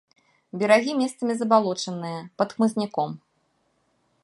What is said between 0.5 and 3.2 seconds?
Берагі месцамі забалочаныя, пад хмызняком.